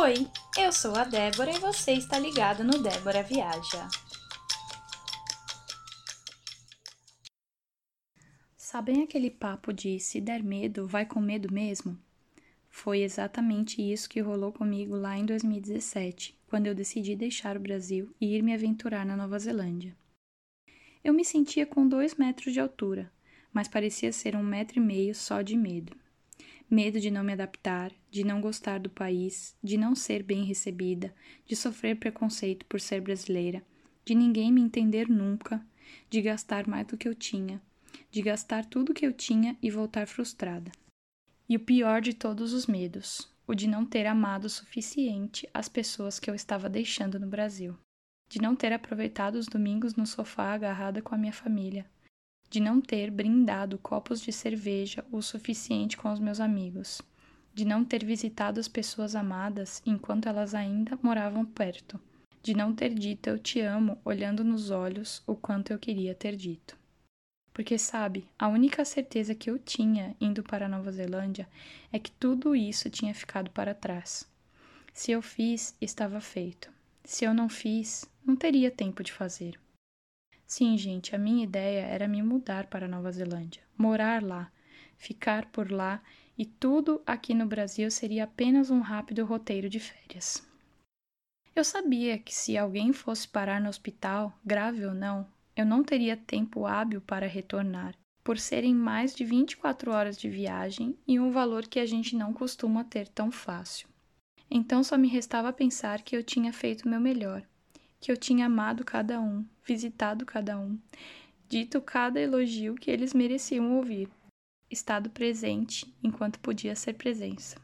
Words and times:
Oi, 0.00 0.28
eu 0.56 0.70
sou 0.70 0.94
a 0.94 1.02
Débora 1.02 1.50
e 1.50 1.58
você 1.58 1.90
está 1.94 2.20
ligado 2.20 2.62
no 2.62 2.80
Débora 2.80 3.20
Viaja. 3.20 3.88
Sabem 8.56 9.02
aquele 9.02 9.28
papo 9.28 9.72
de 9.72 9.98
se 9.98 10.20
der 10.20 10.40
medo, 10.40 10.86
vai 10.86 11.04
com 11.04 11.20
medo 11.20 11.52
mesmo? 11.52 11.98
Foi 12.70 13.00
exatamente 13.00 13.82
isso 13.82 14.08
que 14.08 14.20
rolou 14.20 14.52
comigo 14.52 14.94
lá 14.94 15.18
em 15.18 15.26
2017, 15.26 16.38
quando 16.46 16.68
eu 16.68 16.76
decidi 16.76 17.16
deixar 17.16 17.56
o 17.56 17.60
Brasil 17.60 18.14
e 18.20 18.36
ir 18.36 18.42
me 18.42 18.54
aventurar 18.54 19.04
na 19.04 19.16
Nova 19.16 19.36
Zelândia. 19.36 19.96
Eu 21.02 21.12
me 21.12 21.24
sentia 21.24 21.66
com 21.66 21.88
dois 21.88 22.14
metros 22.14 22.52
de 22.52 22.60
altura, 22.60 23.10
mas 23.52 23.66
parecia 23.66 24.12
ser 24.12 24.36
um 24.36 24.44
metro 24.44 24.78
e 24.78 24.80
meio 24.80 25.12
só 25.12 25.42
de 25.42 25.56
medo 25.56 25.96
medo 26.70 27.00
de 27.00 27.10
não 27.10 27.24
me 27.24 27.32
adaptar, 27.32 27.92
de 28.10 28.24
não 28.24 28.40
gostar 28.40 28.78
do 28.78 28.90
país, 28.90 29.56
de 29.62 29.78
não 29.78 29.94
ser 29.94 30.22
bem 30.22 30.44
recebida, 30.44 31.14
de 31.46 31.56
sofrer 31.56 31.96
preconceito 31.96 32.66
por 32.66 32.80
ser 32.80 33.00
brasileira, 33.00 33.62
de 34.04 34.14
ninguém 34.14 34.52
me 34.52 34.60
entender 34.60 35.08
nunca, 35.08 35.64
de 36.10 36.20
gastar 36.20 36.66
mais 36.66 36.86
do 36.86 36.96
que 36.96 37.08
eu 37.08 37.14
tinha, 37.14 37.60
de 38.10 38.20
gastar 38.20 38.64
tudo 38.64 38.94
que 38.94 39.06
eu 39.06 39.12
tinha 39.12 39.56
e 39.62 39.70
voltar 39.70 40.06
frustrada. 40.06 40.70
E 41.48 41.56
o 41.56 41.60
pior 41.60 42.02
de 42.02 42.12
todos 42.12 42.52
os 42.52 42.66
medos, 42.66 43.30
o 43.46 43.54
de 43.54 43.66
não 43.66 43.86
ter 43.86 44.06
amado 44.06 44.44
o 44.44 44.50
suficiente 44.50 45.48
as 45.54 45.68
pessoas 45.68 46.20
que 46.20 46.28
eu 46.28 46.34
estava 46.34 46.68
deixando 46.68 47.18
no 47.18 47.26
Brasil, 47.26 47.74
de 48.28 48.42
não 48.42 48.54
ter 48.54 48.74
aproveitado 48.74 49.36
os 49.36 49.46
domingos 49.46 49.94
no 49.94 50.06
sofá 50.06 50.52
agarrada 50.52 51.00
com 51.00 51.14
a 51.14 51.18
minha 51.18 51.32
família, 51.32 51.86
de 52.50 52.60
não 52.60 52.80
ter 52.80 53.10
brindado 53.10 53.78
copos 53.78 54.20
de 54.20 54.32
cerveja 54.32 55.04
o 55.12 55.20
suficiente 55.20 55.96
com 55.96 56.12
os 56.12 56.18
meus 56.18 56.40
amigos, 56.40 57.02
de 57.54 57.64
não 57.64 57.84
ter 57.84 58.04
visitado 58.04 58.58
as 58.58 58.68
pessoas 58.68 59.14
amadas 59.14 59.82
enquanto 59.84 60.28
elas 60.28 60.54
ainda 60.54 60.98
moravam 61.02 61.44
perto, 61.44 62.00
de 62.42 62.54
não 62.54 62.74
ter 62.74 62.94
dito 62.94 63.28
eu 63.28 63.38
te 63.38 63.60
amo 63.60 63.98
olhando 64.04 64.42
nos 64.44 64.70
olhos 64.70 65.22
o 65.26 65.34
quanto 65.34 65.72
eu 65.72 65.78
queria 65.78 66.14
ter 66.14 66.36
dito. 66.36 66.76
Porque 67.52 67.76
sabe, 67.76 68.24
a 68.38 68.46
única 68.46 68.84
certeza 68.84 69.34
que 69.34 69.50
eu 69.50 69.58
tinha 69.58 70.14
indo 70.20 70.44
para 70.44 70.66
a 70.66 70.68
Nova 70.68 70.92
Zelândia 70.92 71.48
é 71.92 71.98
que 71.98 72.12
tudo 72.12 72.54
isso 72.54 72.88
tinha 72.88 73.12
ficado 73.12 73.50
para 73.50 73.74
trás. 73.74 74.24
Se 74.94 75.10
eu 75.10 75.20
fiz, 75.20 75.76
estava 75.80 76.20
feito. 76.20 76.70
Se 77.04 77.24
eu 77.24 77.34
não 77.34 77.48
fiz, 77.48 78.04
não 78.24 78.36
teria 78.36 78.70
tempo 78.70 79.02
de 79.02 79.12
fazer. 79.12 79.58
Sim, 80.48 80.78
gente, 80.78 81.14
a 81.14 81.18
minha 81.18 81.44
ideia 81.44 81.82
era 81.82 82.08
me 82.08 82.22
mudar 82.22 82.68
para 82.68 82.88
Nova 82.88 83.12
Zelândia, 83.12 83.62
morar 83.76 84.22
lá, 84.22 84.50
ficar 84.96 85.44
por 85.44 85.70
lá 85.70 86.02
e 86.38 86.46
tudo 86.46 87.02
aqui 87.04 87.34
no 87.34 87.44
Brasil 87.44 87.90
seria 87.90 88.24
apenas 88.24 88.70
um 88.70 88.80
rápido 88.80 89.26
roteiro 89.26 89.68
de 89.68 89.78
férias. 89.78 90.42
Eu 91.54 91.62
sabia 91.62 92.16
que 92.18 92.34
se 92.34 92.56
alguém 92.56 92.94
fosse 92.94 93.28
parar 93.28 93.60
no 93.60 93.68
hospital, 93.68 94.32
grave 94.42 94.86
ou 94.86 94.94
não, 94.94 95.28
eu 95.54 95.66
não 95.66 95.84
teria 95.84 96.16
tempo 96.16 96.64
hábil 96.64 97.02
para 97.02 97.26
retornar, 97.26 97.94
por 98.24 98.38
serem 98.38 98.74
mais 98.74 99.14
de 99.14 99.26
24 99.26 99.92
horas 99.92 100.16
de 100.16 100.30
viagem 100.30 100.98
e 101.06 101.20
um 101.20 101.30
valor 101.30 101.66
que 101.66 101.78
a 101.78 101.84
gente 101.84 102.16
não 102.16 102.32
costuma 102.32 102.84
ter 102.84 103.06
tão 103.08 103.30
fácil. 103.30 103.86
Então 104.50 104.82
só 104.82 104.96
me 104.96 105.08
restava 105.08 105.52
pensar 105.52 106.00
que 106.00 106.16
eu 106.16 106.24
tinha 106.24 106.54
feito 106.54 106.88
meu 106.88 107.00
melhor 107.00 107.46
que 108.00 108.12
eu 108.12 108.16
tinha 108.16 108.46
amado 108.46 108.84
cada 108.84 109.20
um, 109.20 109.44
visitado 109.64 110.24
cada 110.24 110.58
um, 110.58 110.78
dito 111.48 111.80
cada 111.80 112.20
elogio 112.20 112.74
que 112.74 112.90
eles 112.90 113.14
mereciam 113.14 113.76
ouvir, 113.76 114.08
estado 114.70 115.10
presente 115.10 115.92
enquanto 116.02 116.38
podia 116.40 116.76
ser 116.76 116.94
presença. 116.94 117.56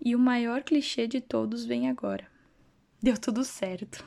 E 0.00 0.14
o 0.14 0.18
maior 0.18 0.62
clichê 0.62 1.06
de 1.06 1.20
todos 1.20 1.64
vem 1.64 1.88
agora. 1.88 2.26
Deu 3.00 3.16
tudo 3.16 3.44
certo. 3.44 4.04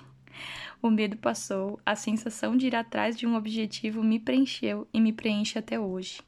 O 0.82 0.90
medo 0.90 1.18
passou, 1.18 1.80
a 1.86 1.96
sensação 1.96 2.58
de 2.58 2.68
ir 2.68 2.76
atrás 2.76 3.18
de 3.18 3.28
um 3.28 3.36
objetivo 3.36 4.04
me 4.04 4.20
preencheu 4.20 4.88
e 4.94 5.00
me 5.00 5.14
preenche 5.14 5.60
até 5.60 5.80
hoje. 5.80 6.22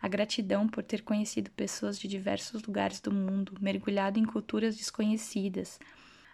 A 0.00 0.08
gratidão 0.08 0.66
por 0.66 0.82
ter 0.82 1.02
conhecido 1.02 1.50
pessoas 1.52 1.98
de 1.98 2.08
diversos 2.08 2.62
lugares 2.64 3.00
do 3.00 3.12
mundo, 3.12 3.56
mergulhado 3.60 4.18
em 4.18 4.24
culturas 4.24 4.76
desconhecidas, 4.76 5.78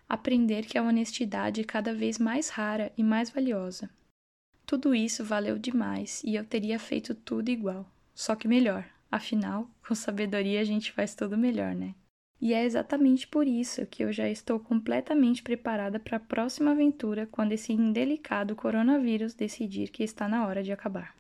aprender 0.08 0.64
que 0.64 0.78
a 0.78 0.82
honestidade 0.82 1.60
é 1.60 1.64
cada 1.64 1.92
vez 1.92 2.18
mais 2.18 2.48
rara 2.48 2.90
e 2.96 3.04
mais 3.04 3.28
valiosa. 3.28 3.90
Tudo 4.64 4.94
isso 4.94 5.24
valeu 5.24 5.58
demais 5.58 6.22
e 6.24 6.34
eu 6.34 6.44
teria 6.44 6.78
feito 6.78 7.14
tudo 7.14 7.50
igual, 7.50 7.86
só 8.14 8.34
que 8.34 8.48
melhor. 8.48 8.88
Afinal, 9.10 9.70
com 9.86 9.94
sabedoria 9.94 10.60
a 10.60 10.64
gente 10.64 10.92
faz 10.92 11.14
tudo 11.14 11.36
melhor, 11.36 11.74
né? 11.74 11.94
E 12.40 12.54
é 12.54 12.64
exatamente 12.64 13.26
por 13.26 13.46
isso 13.48 13.84
que 13.86 14.04
eu 14.04 14.12
já 14.12 14.28
estou 14.28 14.60
completamente 14.60 15.42
preparada 15.42 15.98
para 15.98 16.18
a 16.18 16.20
próxima 16.20 16.70
aventura 16.70 17.26
quando 17.26 17.52
esse 17.52 17.72
indelicado 17.72 18.54
coronavírus 18.54 19.34
decidir 19.34 19.90
que 19.90 20.04
está 20.04 20.28
na 20.28 20.46
hora 20.46 20.62
de 20.62 20.70
acabar. 20.70 21.16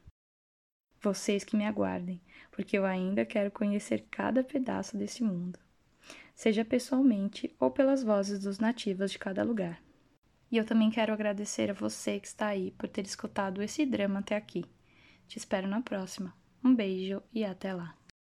Vocês 1.00 1.44
que 1.44 1.56
me 1.56 1.66
aguardem, 1.66 2.20
porque 2.52 2.78
eu 2.78 2.84
ainda 2.84 3.24
quero 3.24 3.50
conhecer 3.50 4.06
cada 4.10 4.44
pedaço 4.44 4.96
desse 4.96 5.24
mundo 5.24 5.58
seja 6.38 6.64
pessoalmente 6.64 7.52
ou 7.58 7.68
pelas 7.68 8.04
vozes 8.04 8.38
dos 8.38 8.60
nativos 8.60 9.10
de 9.10 9.18
cada 9.18 9.42
lugar. 9.42 9.82
E 10.52 10.56
eu 10.56 10.64
também 10.64 10.88
quero 10.88 11.12
agradecer 11.12 11.68
a 11.68 11.74
você 11.74 12.20
que 12.20 12.28
está 12.28 12.46
aí 12.46 12.70
por 12.70 12.88
ter 12.88 13.04
escutado 13.04 13.60
esse 13.60 13.84
drama 13.84 14.20
até 14.20 14.36
aqui. 14.36 14.64
Te 15.26 15.36
espero 15.36 15.66
na 15.66 15.80
próxima. 15.80 16.32
Um 16.62 16.72
beijo 16.72 17.20
e 17.34 17.44
até 17.44 17.74
lá! 17.74 17.92